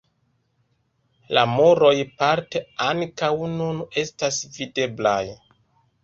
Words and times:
La 1.37 1.41
muroj 1.49 1.91
parte 2.21 2.61
ankaŭ 2.85 3.29
nun 3.59 3.83
estas 4.05 4.39
videblaj. 4.57 5.21